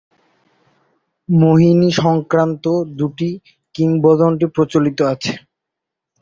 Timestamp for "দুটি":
2.97-3.29